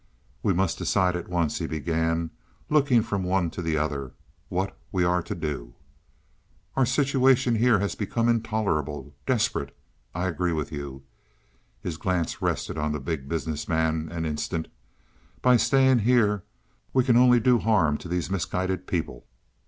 "We 0.41 0.51
must 0.51 0.79
decide 0.79 1.15
at 1.15 1.27
once," 1.27 1.59
he 1.59 1.67
began, 1.67 2.31
looking 2.71 3.03
from 3.03 3.23
one 3.23 3.51
to 3.51 3.61
the 3.61 3.77
other, 3.77 4.13
"what 4.49 4.75
we 4.91 5.03
are 5.03 5.21
to 5.21 5.35
do. 5.35 5.75
Our 6.75 6.87
situation 6.87 7.53
here 7.53 7.77
has 7.77 7.93
become 7.93 8.27
intolerable 8.27 9.13
desperate. 9.27 9.77
I 10.15 10.25
agree 10.25 10.53
with 10.53 10.71
you," 10.71 11.03
his 11.83 11.97
glance 11.97 12.41
rested 12.41 12.79
on 12.79 12.93
the 12.93 12.99
Big 12.99 13.29
Business 13.29 13.67
Man 13.67 14.09
an 14.11 14.25
instant; 14.25 14.69
"by 15.43 15.55
staying 15.55 15.99
here 15.99 16.45
we 16.93 17.03
can 17.03 17.15
only 17.15 17.39
do 17.39 17.59
harm 17.59 17.99
to 17.99 18.07
these 18.07 18.27
misguided 18.31 18.87
people." 18.87 19.27